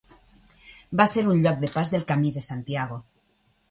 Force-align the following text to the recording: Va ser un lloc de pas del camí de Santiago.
Va 1.03 1.07
ser 1.13 1.25
un 1.35 1.43
lloc 1.45 1.63
de 1.67 1.71
pas 1.77 1.95
del 1.95 2.09
camí 2.11 2.35
de 2.41 2.47
Santiago. 2.51 3.03